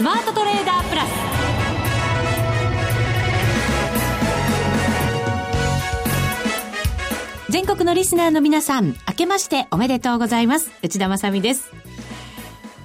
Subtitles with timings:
[0.00, 1.10] スマートトレーダープラス。
[7.50, 10.70] 全国のリスナーの皆さん明けましておめでとうございます。
[10.82, 11.70] 内田まさです。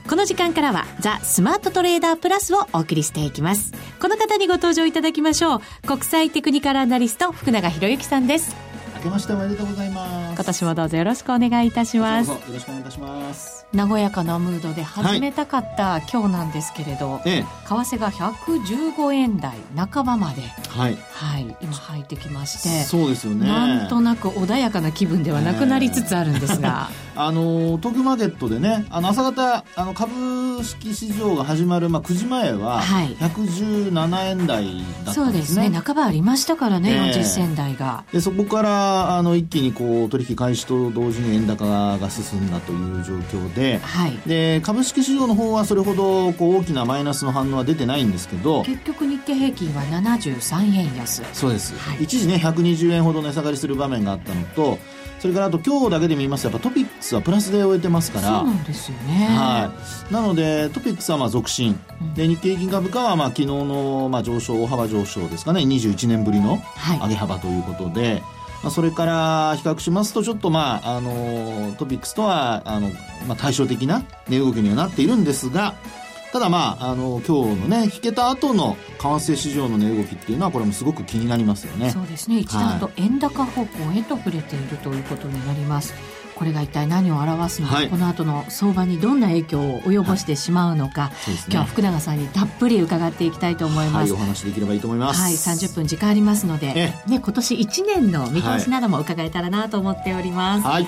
[0.09, 3.71] この時間からはザ・スマートトレーダープラスをお送りしていきます。
[4.01, 5.61] この方にご登場いただきましょう。
[5.87, 8.53] 国際テクニカルアナリスト福永博之さんです。
[9.01, 10.35] けましておめでとうございます。
[10.35, 12.29] 今年もどうぞよろしくお願いいたします。
[12.29, 23.47] よろしくお願いいたします和やかなムードで始めたかった、はい、今日なんですけれど、ええ、為替が115円台半ばまではい、はい、今入ってきましてそうですよね。
[23.47, 35.69] なんとなく穏やかな気分ではなくなりつつあるんですが、えー、あの東京マーケットでねあの朝方あの株式市場が始まる、まあ、9時前は117円台だったんですね、そうですね。
[35.69, 38.03] 半ばありましたからね、えー、40銭台が。
[38.11, 51.23] でそこからあの一気にこう取引開始と同時に円高が進んだという状況で,、はい、で株式市場の方はそれほどこう大きなマイナスの反応は出てないんですけど結局日経平均は73円安。
[51.33, 54.79] そうです、はい、一時ね120円ほど値下がりする場面があったのと
[55.19, 58.39] それからあと今日だけで見ますとやっぱトピックスはプラスで終えてますから。
[58.39, 59.73] そうなんですよね、は
[60.09, 65.61] い、なのでトピックスはまあ続伸、うん、で日経平均株価はまあ昨日のまあ上昇大幅上昇ですかね。
[65.61, 66.61] 21年ぶりの
[67.01, 68.23] 上げ幅ということで、はい
[68.65, 72.89] まあ、それから比較しますとちょっとまああのトピックスとはあの、
[73.27, 75.75] まあ、対照的な値動きにはなっているんですが
[76.35, 81.91] ただまあ、あの、今日のね、引けた後の為替市場の値動きっていうのは、これもすごく気になりますよね。
[81.91, 82.39] そうですね。
[82.39, 85.93] 一段と円高方向へと触れているということになります。
[86.35, 94.11] これが一体何を表すのか、はい、この後の相場にどんな影響を及ぼしてしまうのか、はいね、今日は福永さんにたっぷり伺っていきたいと思います。
[94.11, 95.21] はい、お話できればいいと思います。
[95.21, 100.67] はい、30分時間ありますので、ね、今年1年の見通しなども伺えたらなと思っております。
[100.67, 100.87] はい、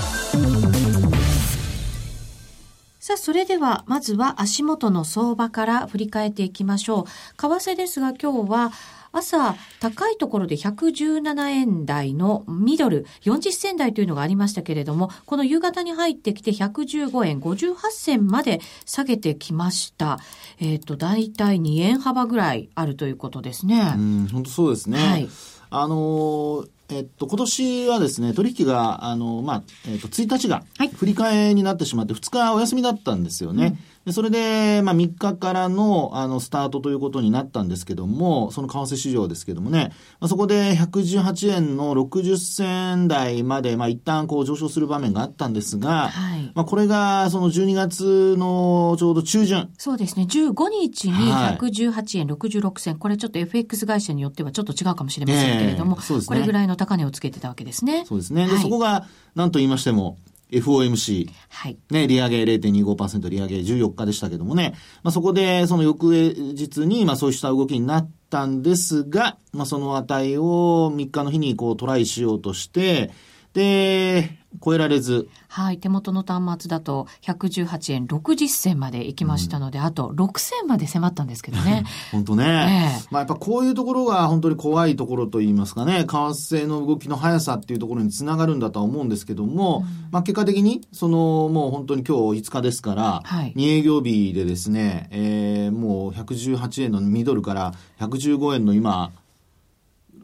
[3.11, 7.05] さあ、それでは、まずは足元の相場から振り返っていきましょう。
[7.35, 8.71] 為替ですが、今日は、
[9.11, 20.17] 朝、高いところで117円台のミドル、40銭台というのがありましたけれども、この夕方に入ってきて115円58銭まで下げてきました。
[20.61, 23.93] えっ、ー、と、だいたい2円幅ぐらいあるということですね。
[23.97, 24.97] うん、本当そうですね。
[24.97, 25.29] はい。
[25.69, 30.63] あのーえっと、今年はですね、取引が、あの、まあ、えっと、1日が、
[30.95, 33.77] 振り替えになってしまって、2日お休みだったんですよね。
[34.05, 49.69] うんでそれで、まあ、3日からの、あの、スタートということになったんですけども、その為替市場ですけどもね、まあ、そこで118円の60銭台まで、まあ、一旦こう上昇する場面があったんですが、はい、まあ、これが、その12月のちょうど中旬。
[49.77, 58.05] そうですね、15日に118円66銭、はい、これちょっと FX 会社によってはちょっと違うかもしれませんけれども、えーね、これぐらいの高値をつけてたわけですね。
[58.07, 58.47] そうですね。
[58.47, 60.17] で、はい、そこが、なんと言いましても、
[60.51, 61.29] FOMC。
[61.49, 61.77] はい。
[61.89, 64.73] ね、利上げ0.25%利上げ14日でしたけどもね。
[65.03, 73.11] まあ、そこで、その翌日に、まあ、そうした動きになったんですが、まあ、その値を3日の日にこうトライしようとして、
[73.53, 75.29] で、超えられず。
[75.47, 75.77] はい。
[75.77, 81.85] 手元の端末だと118円60銭まで行きましたので、うん、あと6銭まで迫ったんですけどね。
[82.11, 82.97] 本当ね。
[82.99, 99.11] えー、まあやっぱこういうところが本当に怖いところといいますかね、為替の動きの速さっていうところにつながるんだとは思うんですけども、うん、まあ結果的に、そのもう本当に今日5日ですから、はい、2営業日でですね、えー、もう118円のミドルから115円の今、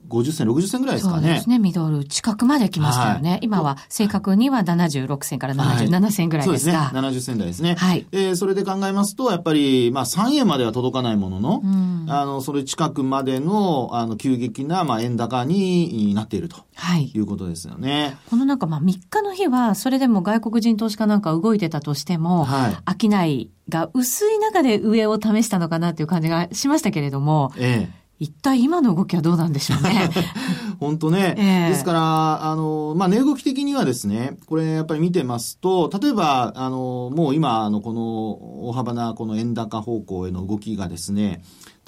[0.08, 1.22] 50銭、60銭ぐらいですかね。
[1.22, 1.60] そうですね。
[1.60, 3.32] ミドル近くまで来ましたよね。
[3.32, 7.36] はい、今は正確には76銭から77銭ぐらいですが、はい、そうですね。
[7.36, 7.76] 70銭台ですね。
[7.76, 8.06] はい。
[8.12, 16.58] えー、それで考えますと、やっぱり、まあ3円までは届かないものの、うん、あの、それ近くまでの、あの、急激な、まあ円高になっていると。
[16.76, 17.12] はい。
[17.14, 18.18] いうことですよね。
[18.30, 23.08] このなんかまあ3日の日は、それでも外国人投資家なんか動いてたとしても、はい。
[23.08, 27.97] 商いが薄い中で上を試したのかなっていう感じがしましたけれども、ええ。
[28.20, 30.10] 一体今の動きはどうなんでしょうね。
[30.80, 31.36] 本当ね。
[31.38, 41.44] えー、ですから、あの、まあ、値動き的にはですね、これやっぱり見てますと、例えば、あの、もう今、あの、この大幅なこの円高方向への動きがですね、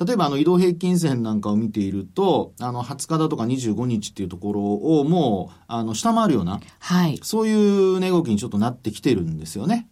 [0.06, 9.90] 例えばあの移動平均線なんかを見ていると、あの20日だとか25日っていうところをもうあの下回るような、はい、そういう値動きにちょっとなってきてるんですよね。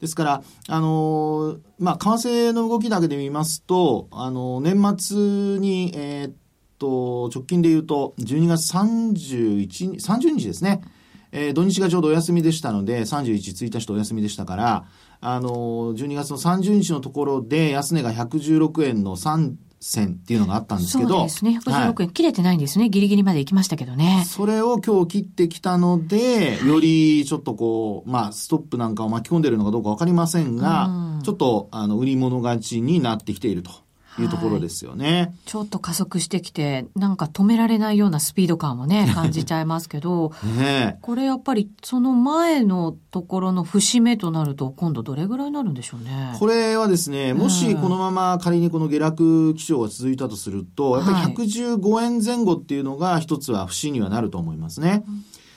[0.00, 5.16] ですから、あの、まあ、為替の動きだけで見ますと、あの、年末
[5.58, 6.32] に、えー、っ
[6.78, 10.82] と、直近で言うと、12月31日、30日ですね。
[11.30, 13.34] えー、土日がちょうどお休みでしたので、31、
[13.68, 14.84] 1日とお休みでしたから、
[15.20, 21.10] あのー、12月の30日のところで、安値が116円の3、線っていうのがあったんですけど。
[21.10, 21.58] そうですね。
[21.62, 22.88] 116円、はい、切れてないんですね。
[22.88, 24.24] ギリギリまで行きましたけどね。
[24.26, 33.70] それを今日切ってきたので、よりちょっとこう、まあ、ストップなんかを巻き込んでるのかどうかわかりませんが、うん、ちょっと、あの、売り物勝ちになってきていると。
[34.22, 46.34] いうところですよね、はい、ちょっと加速してきて、なんか止められないようなスピード感もね、 感じちゃいますけど、ね、これやっぱりその前のところの節目となると、今度どれぐらいになるんでしょうね？
[46.38, 55.04] これはですね、もしこのまま仮にこの下落基調が続いたとすると、やっぱり115円前後っていうのが一つは節にはなると思いますね。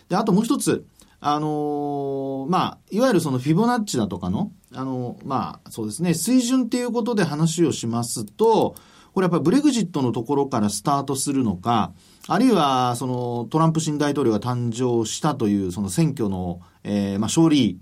[0.09, 0.85] で、あともう一つ、
[1.23, 8.75] あのー、まあ、いわゆるそのフィボナッチだとかの、あのー、まあ、そうですね、水準っていうことで話をしますと、
[9.13, 11.93] これやっぱりブレグジットのところからスタートするのか、
[12.27, 17.79] あるいは、その、トランプ新大統領が誕生したという、その選挙の、えー、まあ、勝利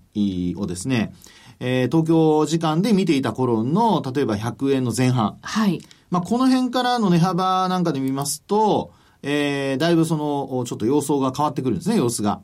[0.57, 1.13] をですね、
[1.61, 5.37] えー、東京時間で見ていた頃の、例えば100円の前半。
[5.41, 5.81] はい。
[6.09, 8.91] まあ、この辺からの値幅なんかで見ますと、
[9.21, 12.41] えー、だいぶその、ちょっと様相が変わってくるんですね、様子が。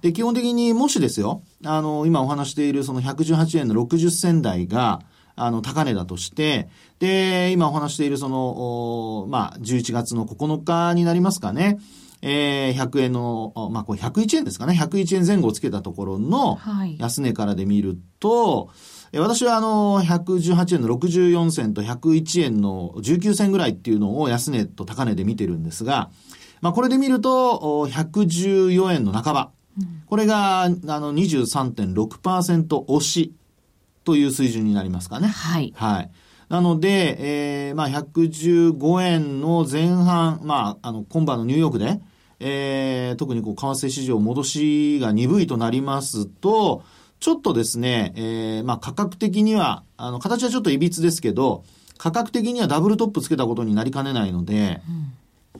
[0.00, 5.02] で、基本的にもしですよ、あの、今お話しているその118円の60銭台が、
[5.36, 6.68] あの、高値だとして、
[6.98, 11.78] で、今お話しているその、まあ、11月の9日になりますかね。
[12.20, 14.76] えー、100円の、まあ、これ101円ですかね。
[14.78, 16.58] 101円前後をつけたところの
[16.98, 18.72] 安値からで見ると、は
[19.12, 26.10] い、私はあの、118円の64銭と101円の19銭ぐらいっていうのを安値と高値で見てるんですが、
[26.60, 29.50] まあ、これで見ると、114円の半ば。
[30.06, 33.34] これが、あの、23.6%押し
[34.04, 35.28] という水準になりますかね。
[35.28, 35.72] はい。
[35.76, 36.10] はい。
[36.48, 42.00] なので、えー、まあ、115円の前半、まあ、あの、今晩のニューヨークで、
[42.40, 46.82] えー、特にこう、為替市場戻しが鈍いとなりますと、
[47.20, 51.64] ちょっとですね、えー、まあ、価格的には、あの、形はちょっと歪ですけど、
[51.98, 55.12] 価格的にはダブルトップつけたことになりかねないので、うん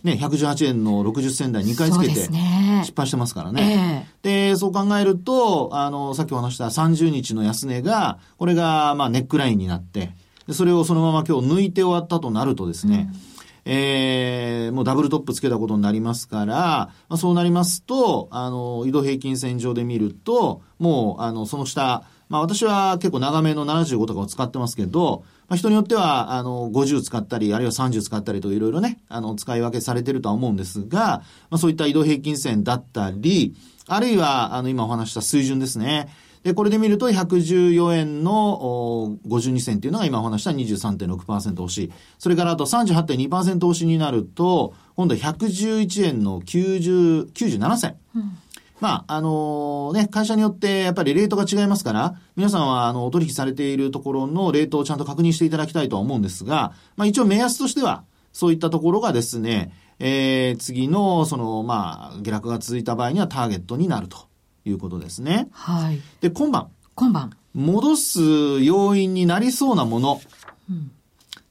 [0.03, 4.09] ね、118円の60銭台2回つけて失敗してますからね。
[4.23, 10.13] で、そう考えると、あの、さっきお話した30日の安値が、これが、まあ、ネックラインになって、
[10.47, 13.73] でそれをそのまま今日抜いて終わったとなるとですね、うん。
[13.73, 33.55] えー、もうダブルトップつけたことになりますから、まあ、そうなりますと、あの、移動平均線上で見ると、もう、あの、その下、まあ私は結構長めの75とかを使ってますけど、まあ、人によっては、あの、50使ったり、あるいは30使ったりといろいろね、あの、使い分けされてるとは思うんですが、まあそういった移動平均線だったり、
[33.87, 36.09] あるいは、あの、今お話した水準ですね。
[36.43, 41.91] で、これで見ると114円の52銭っていうのが今お話した23.6%押し。
[42.19, 47.97] それからあと38.2%押しになると、今度は111円の90、97銭。
[48.17, 48.39] うん
[48.81, 64.29] まあ、あのね、会社によってやっぱりレートが違いますから、皆さんはあの、お取引されているところのレートをちゃんと確認していただきたいとは思うんですが、まあ一応目安としては、そういったところがですね、えー、次の、その、まあ、下落が続いた場合にはターゲットになると
[64.65, 65.49] いうことですね。
[65.51, 66.01] はい。
[66.21, 66.69] で、今晩。
[66.95, 67.33] 今晩。
[67.55, 68.21] 戻す
[68.63, 70.21] 要因になりそうなもの。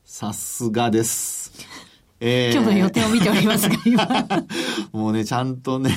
[0.05, 1.51] さすがです。
[2.19, 4.07] えー、今日の予定を見ておりますが、今。
[4.91, 5.91] もうね、ちゃんとね、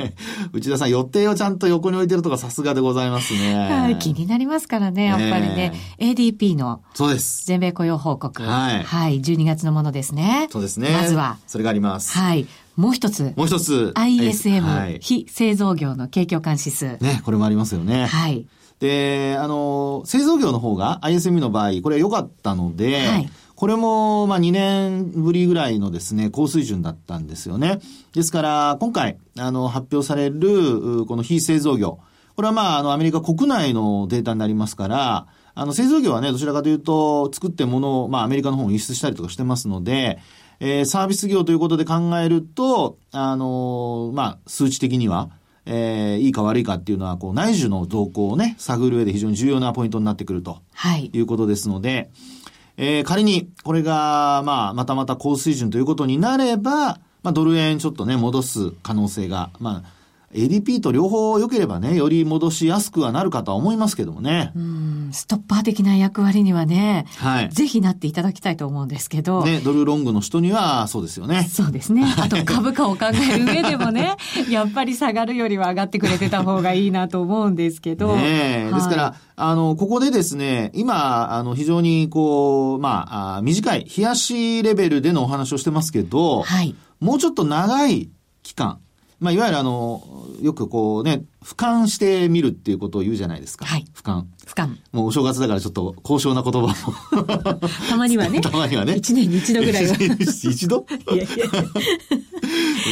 [0.52, 3.54] 内田さん予定をちゃんと横に置いてるとかさすがでございますね。
[3.54, 5.72] はい、気になりますからね、やっぱりね。
[5.98, 6.82] えー、ADP の。
[6.92, 7.46] そうです。
[7.46, 8.42] 全米雇用報告。
[8.42, 8.82] はい。
[8.82, 10.46] はい、12月のものですね。
[10.50, 10.90] そうですね。
[10.90, 11.38] まずは。
[11.46, 12.18] それがあります。
[12.18, 12.46] はい。
[12.76, 13.32] もう一つ。
[13.36, 13.92] もう一つ。
[13.94, 16.98] ISM、はい、非製造業の景況感指数。
[17.00, 18.06] ね、これもありますよね。
[18.06, 18.44] はい。
[18.78, 23.30] で、あの、製造業の方が ISM の場合、これは良かったので、はい
[23.62, 27.78] これも、まあ、2年ぶりぐらいのですね、高水準だったんですよね。
[28.12, 32.00] ですから、今回、あの、発表される、この非製造業。
[32.34, 40.18] これはまあ、あの、アメリカ国内のデータになりますから、あの、製造業はね、どちらかというと、作ってものを、まあ、アメリカの方に輸出したりとかしてますので、
[40.58, 45.30] えー、サービス業ということで考えると、あのー、まあ、数値的には、
[45.66, 50.58] えー、いいか悪いかっていうのは、こう、内需の動向をね、探る上で非常に重要なポイントになってくると。
[50.74, 51.10] はい。
[51.12, 52.10] いうことですので、
[52.76, 60.01] えー、仮に、これが、まあ、またまた高水準ということになれば、まあ、ドル円ちょっとね、戻す可能性が、まあ、
[60.34, 64.52] ADP と両方良ければね、より戻しやすくはなるかとは思いますけどもね。
[64.56, 67.48] うん、ストッパー的な役割にはね、はい。
[67.50, 69.44] ぜひなっていただきたいと思うんですけど。
[69.44, 71.48] ね、ドルロングの人にはそうですよね。
[71.50, 72.04] そうですね。
[72.18, 74.16] あと株価を考える上でもね、
[74.48, 78.16] やっぱり下がるよりは上がってくれてた方がいいなと思うんですけど。
[78.16, 86.74] ね、はい、ですから、あの、ここでですね、今、あの、非常にこう、まあ、短い、冷やしレベルでのお話をしてますけど、はい。
[87.00, 88.08] もうちょっと長い
[88.42, 88.78] 期間、
[89.22, 90.02] まあ、いわゆるあの、
[90.42, 93.64] よくこうね、俯瞰してみるっていうことを言うじゃないですか。
[93.64, 93.86] はい。
[93.94, 94.24] 俯瞰。
[94.44, 94.76] 俯瞰。
[94.90, 96.74] もうお正月だからちょっと高尚な言葉も
[97.88, 98.40] たまにはね。
[98.42, 98.96] たまにはね。
[98.96, 99.94] 一年に一度ぐらいは。
[100.26, 100.84] 一度？
[101.14, 101.28] いやい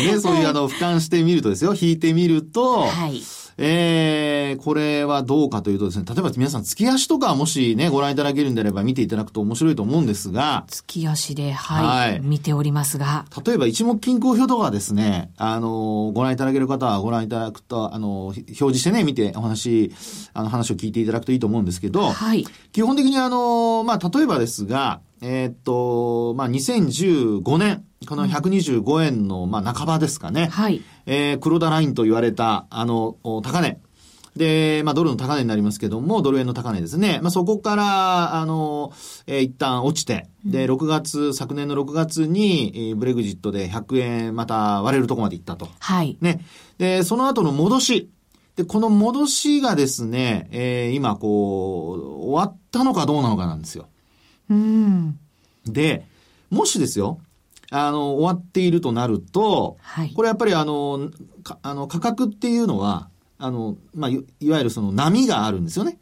[0.07, 0.13] や。
[0.15, 3.21] ね、そういうあの、俯瞰してみるとですよ、引いてみると、はい。
[3.63, 10.65] えー、これはどうかというとですね、例えば皆さん、月足とかもしね、ご覧いただけるんであれば見ていただくと面白いと思うんですが。
[10.69, 13.27] 月足で、はい、はい、見ておりますが。
[13.45, 19.93] 例えば、一目均衡表とかですね、あの、ご覧いただける方はご覧いただくと、あの、表示してね、見てお話、
[20.33, 22.47] あの話を聞いていただくといいと思うんですけど、はい。
[22.73, 30.47] 基本的にあの、まあ、例えばですが、えー、っと、まあ、2015年、この125円の、まあ、半ばですかね。
[30.47, 30.81] はい。
[31.07, 33.81] えー、黒田ラインと言われた、あの、高値。
[34.37, 37.19] で、まあ、ドルの高値になりますけども、ドル円の高値ですね。
[37.23, 38.93] まあ、そこから、あの、
[39.27, 45.69] えー、一旦落ちて、で、6月、昨年の6月に、えー、ブレグジットで100円また割れるとこまで行ったと。
[45.79, 46.17] はい。
[46.21, 46.45] ね。
[46.79, 48.11] で、その後の戻し。
[48.57, 53.89] で、この戻しがですね、えー、今、こう、終わったのかどうなのかなんですよ。
[54.49, 55.19] うん。
[55.67, 56.07] で、
[56.51, 57.21] もしですよ、
[57.71, 61.11] あの、終わっているとなると、はい、これやっぱりあの、
[61.63, 63.09] あの価格っていうのは、
[63.39, 64.17] あの、まあ、い
[64.51, 65.99] わゆるその波があるんですよね。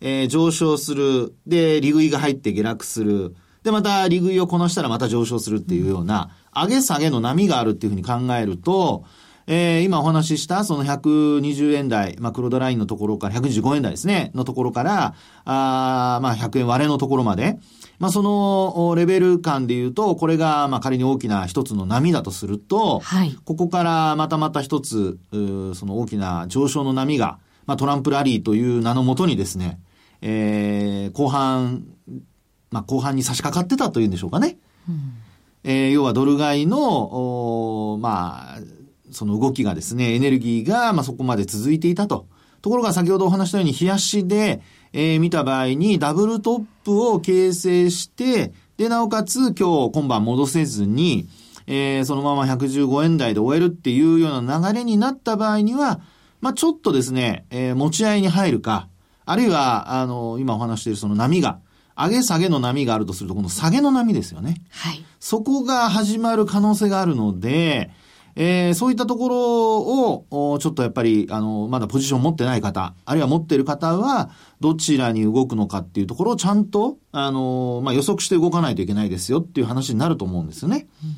[0.00, 1.34] えー、上昇する。
[1.46, 3.34] で、利食いが入って下落する。
[3.62, 9.04] で、また利食いをこなしたらまた上昇するっていうような、上げ下げの波があるっていうふうに考えると、
[9.46, 17.58] えー、今お話ししたその120円台、まあ、黒田ラインのところから、125円台ですね、のところから、あまあ、100円割れのところまで、
[17.98, 29.80] まあ、そのレベル感で言うと、これが、まあ、仮に大きな一つの波だとすると、はい、ここからまたまた一つ、その大きな上昇の波が、まあ、トランプラリーという名のもとにですね、
[30.20, 31.84] えー、後半、
[32.70, 34.58] まあ、後半に差し掛かってたというんでしょうかね。
[34.88, 35.14] うん、
[35.64, 38.60] えー、要はドル買いの、まあ、
[39.10, 42.26] その動きがですね、エネルギーが、まあ、そこまで続いていたと。
[42.60, 44.60] ところが先ほどお話したように、冷やしで、
[44.92, 51.28] えー、見た場合にダブルトップを形成して、で、なおかつ今日今晩戻せずに、
[51.66, 56.00] えー、そのまま115円台で終えるっていうような流れになった場合には、
[56.40, 58.88] まあ、ちょっとですね、えー、持ち合いに入るか、
[59.26, 61.60] あるいは、あの、今お話しているその波が、
[61.96, 64.62] 上げ下げの波があるとすると、この下げの波ですよね。
[64.70, 65.04] はい。
[65.18, 67.90] そこが始まる可能性があるので、
[68.40, 74.30] えー、そういったところを、ちょっとやっぱり、あの、まだポジション持ってない方、あるいは持っている方は、
[74.60, 80.86] どちらに動くのかっていうところをちゃんと、あの、まあ、予測して動かないといけないですよっていう話になると思うんですよね。
[81.02, 81.16] うん、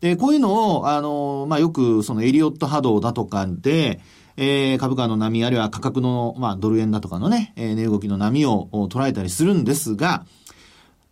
[0.00, 4.00] で、こういうのを、あの、まあ、よくそのエリオット波動だとかで、
[4.38, 10.24] えー、株価の波、あるいは価格の、まあ、ドル円だとかのね、えー、値動きの波を捉えたりするんですが、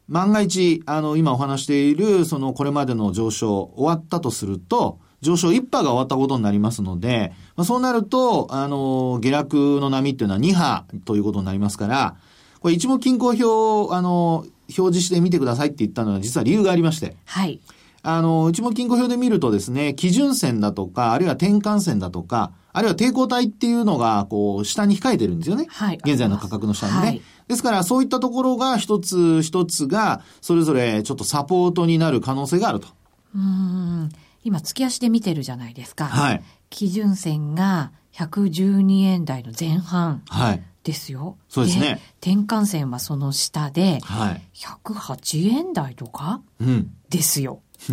[0.09, 12.17] 万が一、あの、今お話している、その、これまでの上昇、終わったとすると、上昇1波が終わったことになりますので、まあ、そうなると、あの、下落の波っていうのは2波ということになりますから、
[12.61, 14.45] これ一目均衡表、あの、
[14.79, 17.17] 表示してみてくださいって言ったのは実は理由がありまして。
[17.25, 17.61] はい。
[18.03, 25.67] あの、一目均衡表で見るとですね、基準線だとか、あるいは転換線だとか、あるいは抵抗体っていうのが、こう、下に控えてるんですよね。
[25.69, 25.99] はい。
[26.05, 26.99] 現在の価格の下にね。
[26.99, 32.89] はい、ですから、そういったところが一つ一つが、それぞれちょっとサポートになる可能性があると。
[33.35, 34.09] うん。
[34.43, 36.07] 今、月足で見てるじゃないですか。
[36.07, 36.43] はい。
[36.71, 40.23] 基準線が112円台の前半。
[40.29, 40.63] はい。
[40.83, 41.37] ですよ。
[41.49, 42.01] そうですね。
[42.23, 44.43] 転換線はその下で、はい。
[44.55, 46.91] 108円台とか、うん。
[47.11, 47.61] ですよ。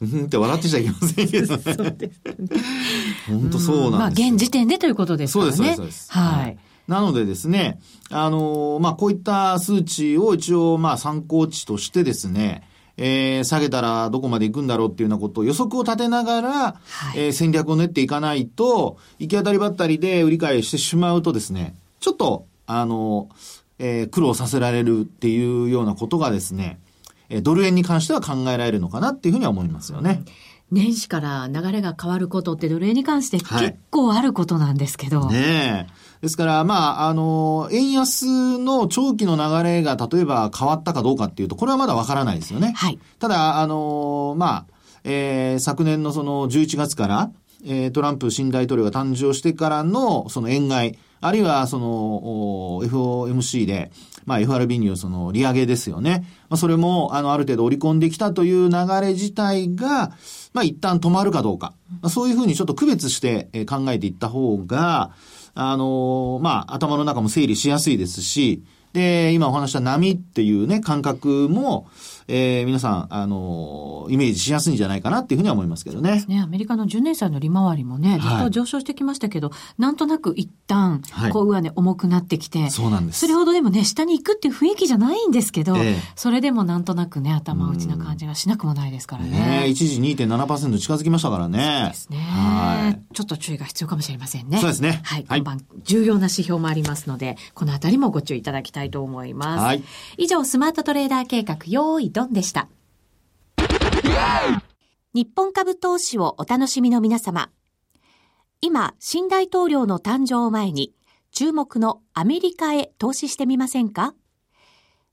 [0.00, 1.62] うんって笑ってちゃいけませんけどね。
[1.74, 2.20] そうです、
[3.28, 4.22] 本当そうなんです。
[4.22, 5.52] まあ、現時点でということですからね。
[5.52, 6.12] そうです、そうです。
[6.12, 6.58] はい。
[6.88, 12.62] なのでですね、あのまあ、こういった数値を一応、まあ、参考値としてですね、
[12.96, 16.76] えー、下げたらどこまで行くんだろうっていうようなことを予測を立てながら、は
[17.14, 23.28] い、えー、戦略を練っていかないと、行き当たりばったりで売り買いしてしまうとですね、ちょっと、あの、
[23.78, 26.78] えー、苦労させられるっていうようなことがですね、
[27.28, 30.22] えドル円に関しては考えられるのかなっていうふうには思いますよね。
[30.70, 35.20] 年始から流れが変わることってドル円に関して結構あることなんですけど。
[35.22, 35.92] はい、ねえ。
[36.22, 42.72] ですから、まあ、あの、円安の長期の流れが例えば変わったかどうかっていうと、これはまだわからないですよね。
[42.76, 42.98] はい。
[43.18, 44.66] ただ、あの、まあ、
[45.02, 47.32] えー、昨年のその11月から、
[47.66, 53.90] えー、トランプ新大統領が誕生してからの、その円買い、あるいはその、FOMC で、
[54.24, 56.24] まあ FRB によるその利上げですよね。
[56.48, 60.12] まあそれも、あの、ある程度織り込んできたという流れ自体が、
[60.52, 61.74] まあ一旦止まるかどうか。
[62.00, 65.12] まあそういうふうにちょっと区別して考えていった方が、
[65.54, 71.88] あのまあ、頭の中も整理しやすいですし、で、今お話した波っていうね、感覚も、
[72.28, 76.24] えー、皆さん、あのー、イメージしやすいんじゃないかなっていうふうには思いますけどね。
[76.28, 81.02] ね、アメリカの10年債の利回りもね、ずっと上昇してきましたけど、はい、なんとなく一旦、
[81.32, 83.20] こう、上値重くなってきて、そうなんです。
[83.20, 89.30] それほどでもね、下に行くっていう雰囲気じゃないんですけど、えー、それでもなんとなくね、頭打ちな感じがしなくもないですからね。
[89.30, 91.80] ね一時2.7%近づきましたからね。
[91.82, 92.18] そうですね。
[92.18, 93.14] はい。
[93.14, 94.58] ちょっと注意が必要かもしれませんね。
[94.58, 95.00] そうですね。
[95.04, 95.26] はい。
[95.28, 99.64] 今晩、重要な指標もありますので、このあたりもご注意いただきたいと思います。
[99.64, 99.82] はい。
[100.18, 102.68] 以上、スマートトレーダー計画、用意ドンでした。
[105.14, 107.50] 日本株投資をお楽しみの皆様。
[108.60, 110.94] 今、新大統領の誕生を前に、
[111.32, 114.14] 注目のアメリカへ投資してみませんか？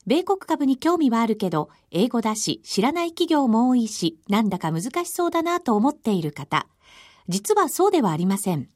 [0.06, 6.66] 米国株に興味はあるけど、英語だし、知らない企業も多いし、なんだか難しそうだなと思っている方。
[7.28, 8.68] 実はそうではありません。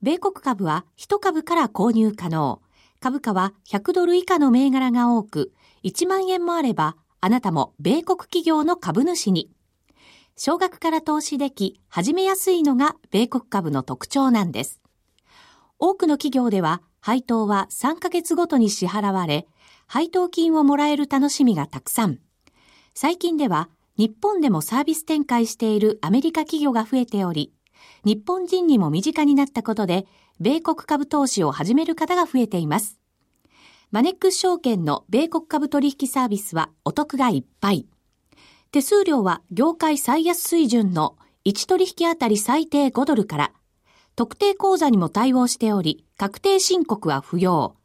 [0.00, 2.60] 米国株は1株から購入可能。
[3.00, 9.50] 株価は100ドル以下の銘柄が多く、1万円もあれば、あなたも米国企業の株主に。
[10.36, 14.82] 少額から投資でき、始めやすいのが米国株の特徴なんです。
[15.78, 19.46] 多くの企業では、配当は3ヶ月ごとに支払われ、
[19.86, 22.18] 配当金をもらえる楽しみがたくさん。
[22.92, 27.54] 最近では、日本でもサービス展開しているアメリカ企業が増えており、
[28.04, 30.06] 日本人にも身近になったことで、
[30.40, 32.98] 米国株投資を始める方が増えています。
[33.90, 37.86] マネックス証券の米国株取引サービスはお得がいっぱい。
[38.72, 43.52] 手数料は業界最安水準の1取引あたり最低5ドルから、
[44.16, 47.76] 特定口座にも対応しており、確定申告は不要。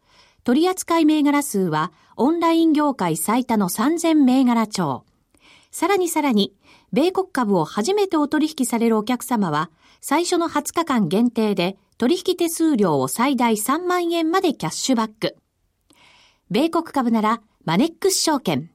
[0.44, 5.06] 取扱銘柄数はオンライン業界最多の3000銘柄超。
[5.72, 6.56] さらにさらに、
[6.92, 9.70] 米国株を初めてお取引されるお客様は、
[10.02, 15.36] 最初の20日間限定で取引手数料を最大3万円までキャッシュバック。
[16.52, 18.72] 米国株ならマネックス証券。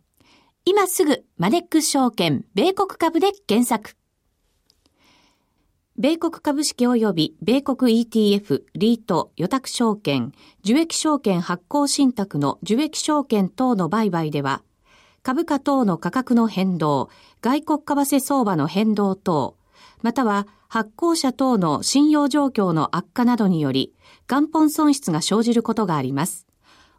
[0.64, 3.96] 今すぐマネックス証券米国株で検索。
[5.98, 10.30] 米国株式及び米国 ETF、リート、予託証券、
[10.64, 14.62] 受益証券発行信託の受益証券等の売買では、
[15.24, 19.56] 株価等の価格の変動、外国為替相場の変動等、
[20.00, 23.92] または発行者等の信用状況の悪化などにより、
[24.28, 26.46] 元本損失が生じることがあります。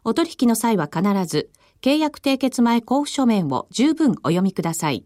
[0.08, 1.50] お取引の際は必ず、
[1.82, 5.04] 契約締結前交付書面を十分お読みください。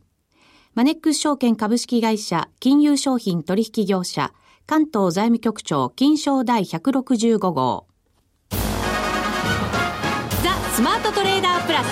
[0.75, 4.35] マネックス証券株式会社金融商品取引業者
[4.67, 7.87] 関東財務局長金賞第165号。
[8.51, 8.59] ザ・
[10.75, 11.87] スマートトレーダープラス。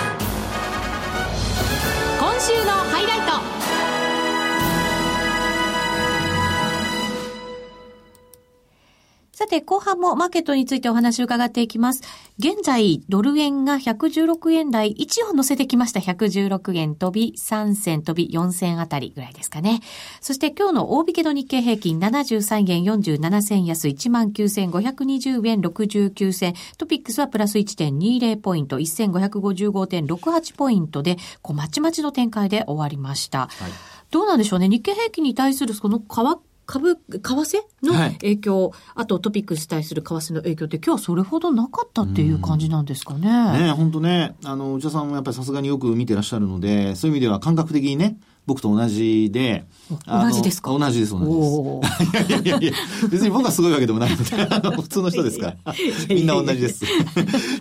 [2.19, 3.19] 今週のハイライ
[3.53, 3.58] ト。
[9.39, 12.01] さて、後半もマーケットについてお話を伺っていきます。
[12.39, 16.01] 現在、ドル円が116円台、一応乗せてきました。
[16.01, 19.79] 116円飛び3銭飛び4銭あたりぐらいですかね。
[20.19, 26.53] そして今日の大引けの日経平均73円47銭安19,520円69銭。
[26.77, 33.47] トピックスはプラス1.20ポイント、1555.68ポイントで、こう、まちまちの展開で終わりました。
[33.47, 33.49] はい
[34.11, 34.67] どうなんでしょうね。
[34.67, 35.99] 日経平均に対するその
[36.69, 43.27] 株、為替の影響、はい、あとトピックスに対する為替の影響って今日はそれほどなかったっていう感じなんですかね。
[43.57, 49.65] ね本当ね、あの、内田さんもやっぱりさすがによく見てらっしゃるので、そういう意味では感覚的にね、僕と同じで。
[50.05, 50.69] 同じですか？
[50.69, 52.29] 同じです、同じです。
[52.29, 52.73] いやいやいや
[53.09, 55.73] 別に僕はすごいわけでもないので、あの、普通の人ですから。
[56.09, 56.83] みんな同じです。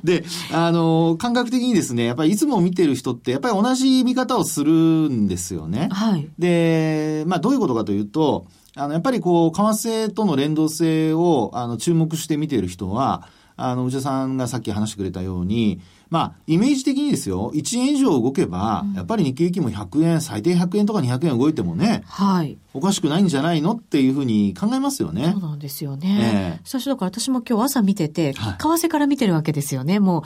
[0.04, 5.88] で、あの、感覚的にですね、やっぱりいつも見てる人って、やっぱり同じ見方をするんですよね。
[5.92, 6.28] はい。
[6.38, 8.46] で、まあどういうことかというと、
[8.78, 22.56] あの、やっぱりこう、為替との連動性を、あの、注目して見ている人は、あの、内田さんがさっき話してくれたように、まあ、イメージ的にですよ、1円以上動けば、うん、やっぱり日経平均も100円、最低100円とか200円動いてもね、はい。
[22.72, 25.32] おかしくないんじゃないのっていうふうに考えますよね。
[25.32, 26.58] そうなんですよね。
[26.60, 29.98] えー、最初だから私も今日朝見てて、はい、為替から見てるわけですよね。
[29.98, 30.22] もう、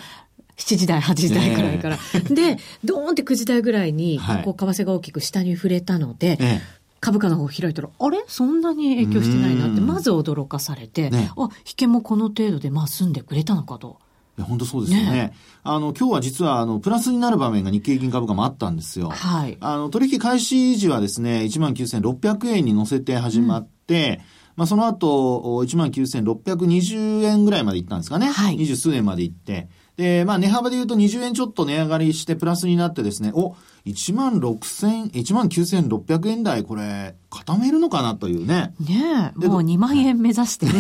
[0.59, 1.99] 7時台、8時台くらいから。
[2.31, 6.61] で、ドーンって9時台ぐらいに、こう、為替が大きく下に触れたので、え
[7.03, 8.23] 株価の方開いたら、あれ？
[8.29, 13.99] そんなに影響してないなって、まず驚かされて、ね、あ、引けもこの程度で、まあ済んでくれたのかと。
[14.39, 15.11] いや、本当そうですよね。
[15.11, 15.35] ね
[15.65, 19.11] あの、今日は実は、あの、プラスになる場面が日経平均株価もあったんですよ。
[19.11, 19.59] はい。
[19.61, 28.27] あの、取引開始時はですね、19,600円に乗せて始まって、うんまあ、その後、19,620円ぐらいまで行ったんですかね。
[28.27, 28.57] はい。
[28.57, 29.69] 二十数円まで行って。
[29.97, 38.75] で、まあ、値幅で言うと20円ちょっと値上がりしてプラスになってですね、お、1万6000、1万9600円台、これ、固めるのかなというね。
[38.79, 40.73] ねえ、もう2万円目指してね。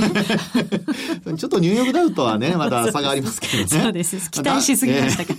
[1.36, 3.68] ちょっとニューヨークダウとはね、 また差がありますけどね。
[3.68, 4.30] そうです。
[4.30, 5.34] 期待しすぎましたか。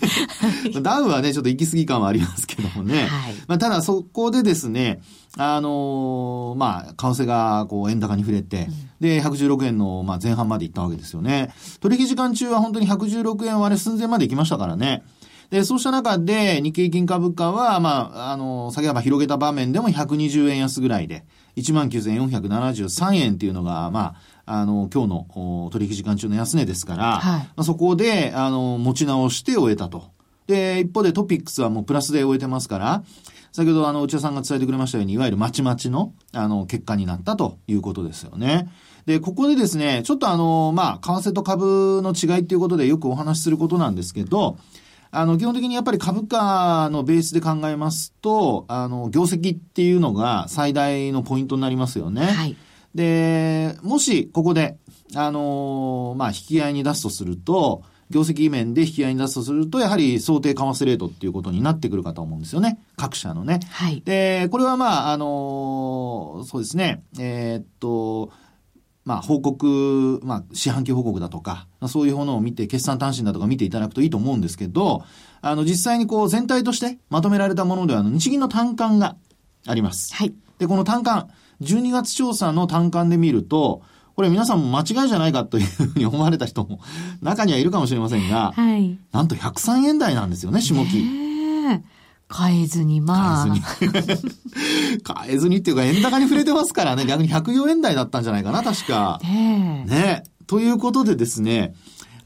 [0.75, 3.05] えダウはね、ちょっと行き過ぎ感はありますけどもね。
[3.05, 5.01] はい、まあ、ただそこでですね、
[5.37, 11.53] あのー、まあ、為替がこう円高に触れて、うん、で、116円のまあ前半まで行ったわけですよね。
[11.79, 15.03] 取引時間中は本当に116円割れ寸前まで行きましたからね。
[15.53, 21.25] で、そうした中で、日経金株価は、まあ、あの、下げ幅広げた場面でも120円安ぐらいで、
[21.57, 24.15] 19,473円っていうのが、ま
[24.47, 30.05] あ、あの、今日の取引時間中の安値ですから、はい、まあ、そこで、あの、持ち直して終えたと。
[30.47, 33.03] で、一方でトピックスはもうプラスで終えてますから、
[33.51, 38.71] 先ほどあの、内田さんが伝えてくれましたように、いわゆるまちまちの、あの、結果になったということですよね。
[39.05, 44.57] で、ここでですね、ちょっとあの、まあ、為替と株の違いっていうことでよくお話しすることなんですけど、
[45.15, 52.25] あの、基本的にやっぱり株価のベースで考えますと、あの、業績っていうのが最大のポイントになりますよね。
[52.25, 52.57] はい。
[52.95, 54.75] で、もしここで、
[55.15, 62.79] あの、まあ、引き合いに出すとすると、業績面で引き合いに出すとすると、やはり想定為替レートっていうことになってくるかと思うんですよね。
[62.97, 63.59] 各社のね。
[63.69, 64.01] はい。
[64.03, 68.31] で、これはまあ、あの、そうですね、えー、っと、
[69.05, 75.03] まあ、報告、まあ、四半期報告だとか、そういうものを見て、決算単身だとか見ていただくといいと思うんですけど、
[75.41, 79.17] あの、実際にこう、全体としてまとめられたものでは、日銀の単管が
[79.67, 80.15] あります。
[80.15, 80.33] はい。
[80.57, 81.29] で、この単管、
[81.61, 83.81] 12月調査の単管で見ると、
[84.15, 86.79] これ皆さんも間違いじゃないかというふうに思われた人も
[87.21, 88.97] 中にはいるかもしれませんが、はい。
[89.11, 91.03] なんと103円台なんですよね、下期。
[92.35, 93.45] 変えずに、まあ。
[93.45, 94.31] 変えずに。
[95.25, 99.19] 変えずにっていうか、円高に触れてますからね、逆に104円台だったんじゃないかな、確か。
[99.23, 101.73] ねねということでですね、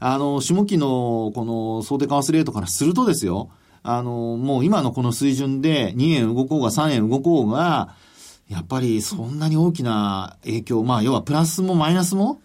[0.00, 3.50] あの、下期のこの想定為替レートからするとですよ、
[3.82, 7.94] あの、もう今のこの水準で2円動こうが3円動こうが、
[8.48, 12.40] やっぱりそんなに大きな影響、まあ要はプラスもマイナスも、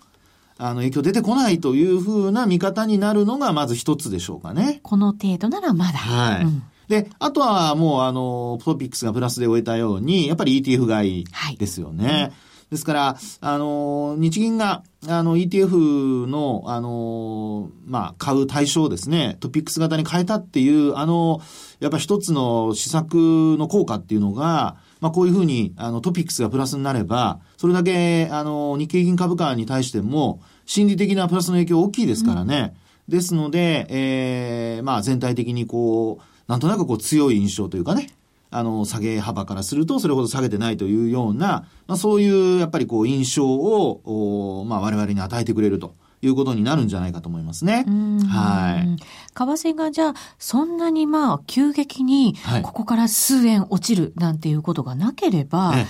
[0.58, 4.80] あの影響出てこないというふうな見方になるのがまず一つでしょうかね。
[4.84, 5.97] この程度ならまだ。
[5.97, 6.43] はい。
[6.43, 11.26] うんで、あとはもうあの、トピックスがプラスで終えたように、やっぱり ETF 買い
[11.58, 12.08] ですよね。
[12.08, 12.32] はい
[12.74, 21.39] ですから、あの、日銀が、あの、ETF の、あの、まあ、買う対象をですね、トピックス型に変えたっていう、あの、
[21.80, 23.13] やっぱ一つの施策
[23.60, 32.74] の効果っていうのが、まあ、こういうふうに、あの、トピックスがプラスになれば、それだけ、あの、日経銀株価に対しても、心理的なプラスの影響大きいですからね。
[33.08, 38.10] うん、ですので、ええー、まあ、全体的にこう、なんとなくこう強い印象というかね、
[38.51, 45.95] あの、下げ幅からするとそれほど下げてないというような、まあ、そういうやっぱりこう印象を、まあ、我々に与えてくれると。
[46.25, 47.86] いうことになるんじゃないかと思いますね。
[48.29, 49.03] はい。
[49.34, 55.88] 為替がじゃあ、そんなにまあ、急激に、ここから数円落ちるなんていうことがなければ、はい、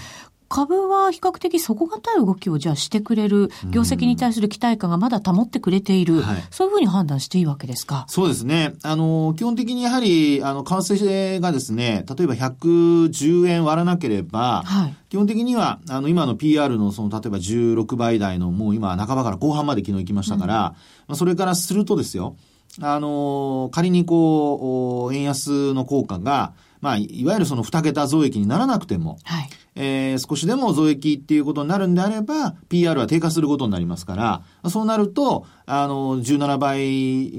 [0.53, 8.05] 株は比較的底堅い動きをじゃあしてくれる、業績に対する期待感がまだ保ってくれている、はい、そういうふうに判断していいわけですか？
[8.07, 8.75] そうですね。
[8.83, 20.75] あの、基本的にやはり、あの、為替がですね、例えば110円割らなければ、はい、基本的には、あの、今の PR のその、例えば16倍台の、もう今、半ばから後半まで昨日行きましたから、うん、ま
[21.09, 22.35] あ、それからするとですよ、
[22.79, 34.15] あの、仮にこう、円安の効果が、まあ、いわゆるその2桁増益にならなくても、はい、えー、少しでも増益っていうことになるんであれば、PR は低下することになりますか
[34.63, 36.79] ら、そうなると、あの、17倍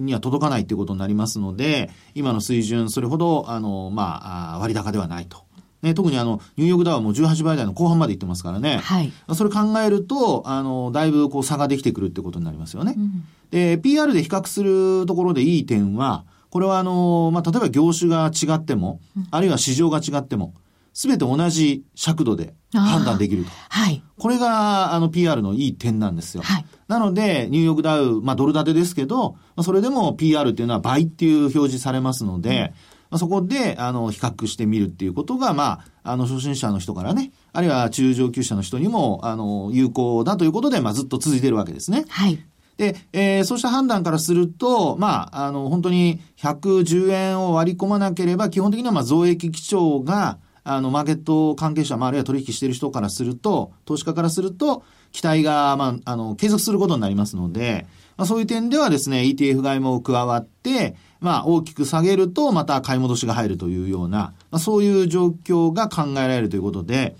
[0.00, 5.44] には届かないっていうことになりますので、今の水準、それほど、あの、まあ、割高ではないと。
[5.84, 8.78] ね、特にあの、ニューヨークダウも18倍台の後半まで行ってますからね。
[8.78, 9.12] はい。
[9.34, 12.94] それ考えると、あの、だいぶこう差ができてくるってことになりますよね。
[12.96, 20.54] うん、で、PR で比較するところでいい点は、これはあの、まあ、例えば業種が違っても、あるいは市場が違っても、
[20.94, 23.50] すべて同じ尺度で判断できると。
[23.68, 24.02] はい。
[24.16, 26.42] これが、あの、PR のいい点なんですよ。
[26.42, 26.66] はい。
[26.86, 32.72] なので、ニューヨークダウ、まあ、ドル建てですけど、まあ、それでも PR っていうのは倍っていう表示されますので、
[33.10, 42.04] まあ、そこで、あの、比較してみるっていうことが、まあ、あの、初心者の人からね、あるいは中上級者の人にも、あの、有効だということで、まあ、ずっと続いてるわけですね。
[42.08, 42.38] はい。
[42.76, 67.14] で、えー、そうした判断からすると、まあ、あの、本当に110円を割り込まなければ、基本的にはまあ増益基調が、あの、マーケット関係者、まあ、あるいは取引している人からすると、投資家からすると、期待が、まあ、あの、継続することになりますので、まあ、そういう点ではですね、ETF 買いも加わって、まあ、大きく下げると、また買い戻しが入るというような、まあ、そういう状況が考えられるということで、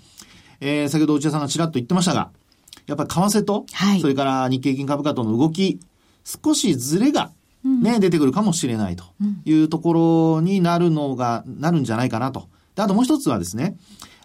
[0.59, 2.31] えー、先ほど内田さんがちらっと言ってましたが、
[2.87, 5.79] やっぱり為替と、はい、それから日経金株価との動き、
[6.23, 7.31] 少しずれが
[7.63, 9.05] ね、出てくるかもしれないと
[9.45, 12.47] いうところになるのが、なるんじゃないかなと。
[12.75, 13.77] で、あともう一つはですね、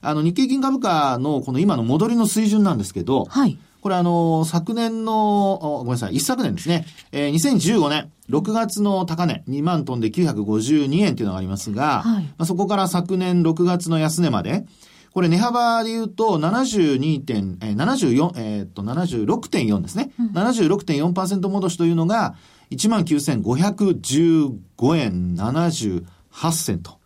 [0.02, 3.58] あの、日経金株価のこの今の戻りの水準なんですけど、はい。
[3.80, 14.66] これあの、昨年の、ごめんなさい、一昨年ですね、えー、2015年、6月の高値、2万トンで952円というのがありますが、はい、まあ、そこから昨年6月の安値まで、
[15.12, 20.12] これ値幅で言うと72点、えー、74、えー、っと、76.4ですね。
[20.20, 22.34] うん、76.4%戻しというのが、
[22.70, 26.04] 19,515円78
[26.52, 26.99] 銭と。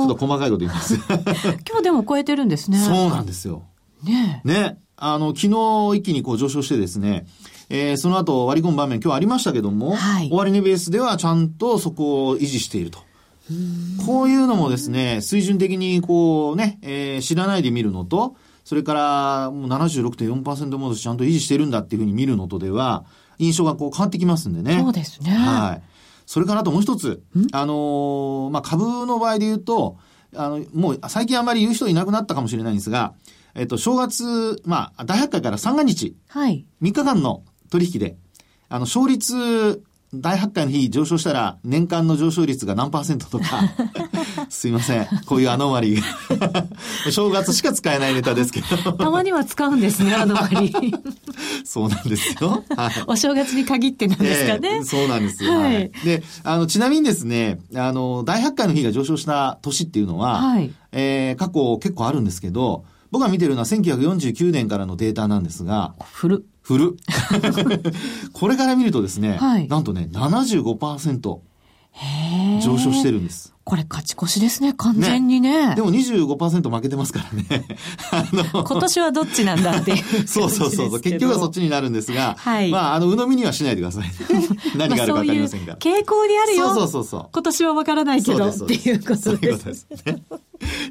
[0.00, 0.94] ちょっと細かいこと言います。
[1.68, 2.78] 今日でも超えてるんですね。
[2.78, 3.62] そうなんですよ。
[4.02, 4.78] ねね。
[4.96, 7.26] あの、昨日一気にこう上昇してですね、
[7.68, 13.00] えー、その後割り込む場面今日ありましたけども、はい、終値ベースではちゃんとそこを維持していると。
[14.06, 23.04] こういうのもですね、水準的にこうね、えー、知らないで見るのと、それからもう76.4%戻しちゃんと維持してるんだっていうふうに見るのとでは、
[23.38, 24.80] 印象がこう変わってきますんでね。
[24.80, 25.30] そうですね。
[25.32, 25.82] はい。
[26.26, 29.98] それからあともう一つ、あのー、まあ、株の場合で言うと、
[30.34, 33.14] あの、もう最近あまり言う人いなくなったかもしれないんですが、
[33.54, 36.16] えっと、正月、まあ、大百科から三が日。
[36.28, 36.66] はい。
[36.82, 38.16] 3日間の取引で、
[38.68, 39.82] あの、勝率、
[40.20, 43.62] 大発会の日上昇したら年間の上昇率が何パーセントとか、
[44.48, 45.06] すいません。
[45.26, 46.02] こういうアノマリー。
[47.10, 48.92] 正月しか使えないネタですけど。
[48.92, 50.98] たまには使うんですね、 アノマリー。
[51.64, 52.64] そうなんですよ。
[52.76, 54.76] はい、お正月に限ってなんですかね。
[54.76, 55.54] えー、そうなんですよ。
[55.54, 55.90] はい。
[56.04, 66.44] で、あの、ちなみにですね、あの、大発会の日が上昇した年っていうのは、はい、えー、過去結構あるんですけど、僕が見てるのは1949年からのデータなんですが、古。
[66.64, 66.96] 古。
[68.32, 71.38] これから見るとですね、はい、なんとね、75%
[72.62, 73.53] 上昇してるんです。
[73.64, 75.68] これ勝ち越しですね、完全にね。
[75.70, 77.64] ねでも25%負けてますからね。
[78.12, 81.00] あの今年はどっちなんだってい うそうそうそう。
[81.00, 84.12] 結局はそっちになるんですが、はい、まあ、あの、鵜呑みにはしないでください。
[84.76, 85.78] 何があるかわかりませんが。
[85.80, 86.66] そう傾向にあるよ。
[86.68, 87.28] そうそうそうそう。
[87.32, 89.86] 今年はわからないけど、っていうことです。
[89.88, 90.22] ですね。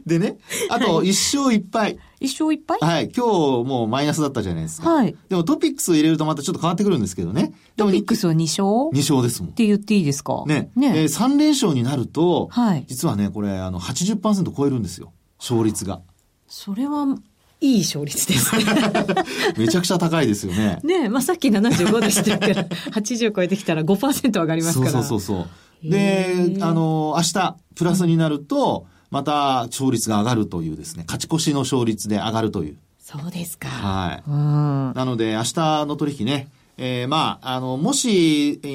[0.05, 0.38] でね、
[0.69, 1.97] あと、一勝一敗。
[2.19, 3.12] 一勝一敗はい。
[3.15, 4.89] 今日もうマイナスだったじゃないですか。
[4.89, 5.15] はい。
[5.27, 7.53] でもトピックスを入れるとまたちょっと変わってくるんですけどね。
[7.75, 9.51] トピックスは2勝 ?2 勝ですもん。
[9.51, 10.43] って言っていいですか？
[10.47, 10.71] ね。
[10.75, 10.93] ね。
[10.95, 12.62] えー、3連勝になると、はい。
[12.88, 15.12] 実はね、これ、あの、80%超えるんですよ。
[15.39, 16.02] 勝率が。
[16.47, 17.17] それは、
[17.62, 18.63] いい勝率ですね。
[19.58, 20.80] めちゃくちゃ高いですよね。
[20.84, 24.91] ねまあさっき75でしたから、80超えてきたら5%上がりますから。
[24.91, 25.47] そうそうそうそ
[25.88, 25.89] う。
[25.89, 32.78] で、あの、明日、プラスになると、また勝率が上がるというですね、勝ち越しの勝率で上がるという。
[32.99, 33.69] そうですか。
[33.69, 34.30] はい。
[34.30, 38.67] なので、明日の取引ね、えー、まあ、あの、もし、え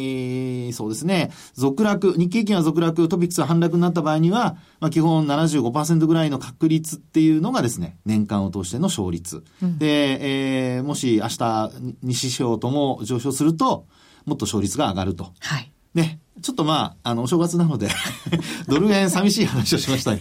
[0.71, 9.43] ー、そうですね、続落、日経金は続落、トピックスは反落になった場合には、まあ、基本75%ぐらいの確率っていうのがですね、年間を通しての勝率。
[9.63, 11.71] うん、で、えー、もし明日、
[12.03, 13.87] 西指標とも上昇すると、
[14.27, 15.33] もっと勝率が上がると。
[15.41, 15.73] はい。
[15.95, 16.21] ね。
[16.43, 17.89] ちょっとまあ、あの、お正月なので
[18.69, 20.19] ドル円寂しい話をしましたが、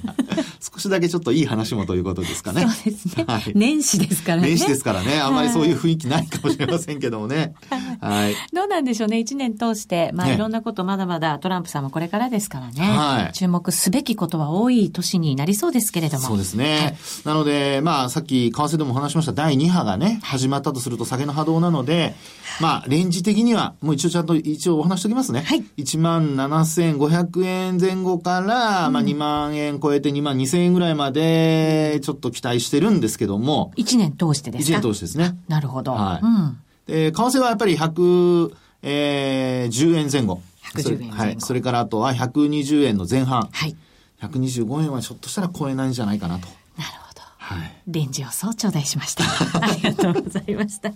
[0.60, 2.62] 少しだけちょっといい話もということですかね。
[2.62, 3.26] そうですね。
[3.28, 4.50] はい、年始ですからね。
[4.50, 5.20] 年始ですからね。
[5.20, 7.54] あんまりそういう雰囲気ないかもしれませんけどもね。
[8.02, 8.36] はい。
[8.54, 9.20] どうなんでしょうね。
[9.20, 12.82] 一年通して、まあ、いろんなことまだまだトランプさんもこれからですからね。
[12.82, 13.34] はい。
[13.34, 16.28] 注目すべきことは多い年になりそうですけれども。
[16.28, 16.76] そうですね。
[16.76, 22.16] はい、なので、まあ、さっき、為替でも話しました第2波がね、始まったとすると酒の波動なので、
[22.60, 25.44] まあ、レンジ的には、もう一応ちゃんと一応お話しておきますね。
[25.46, 25.64] はい。
[25.78, 33.72] 1万7500円前後から、うん、まあ2万円超えて2万2000円ぐらいまで、ちょっと期待してるんですけども。
[33.78, 35.38] 1年通してですか ?1 年通してですね。
[35.48, 35.92] なるほど。
[35.92, 36.26] はい。
[36.26, 36.58] うん。
[36.88, 40.42] で、為替はやっぱり110、えー、円前後。
[40.74, 41.16] 110円前後。
[41.16, 41.36] はい。
[41.40, 43.50] それからあとは120円の前半。
[43.52, 43.76] はい。
[44.22, 46.48] 125円はひょっとしたら超えないんじゃないかなと。
[46.78, 47.22] なるほど。
[47.38, 47.76] はい。
[47.88, 49.24] レンジをそう頂戴しました。
[49.62, 50.92] ありがとうございました。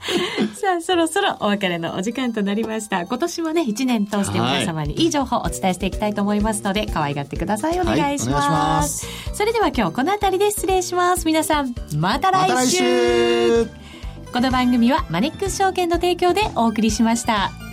[0.54, 3.06] さあ、そろそろお別れのお時間となりました。
[3.06, 7.80] 今年もね、一年通して皆様にいい情報をお伝えしていきたいと思いますので、可愛がってください。
[7.80, 8.46] お願いします。
[8.46, 11.26] はい、ますそれでは今日この辺りで失礼します。
[11.26, 13.66] 皆さん、また来週ま、来週
[14.32, 17.65] この番組はマネックス証券の提供でお送りしました。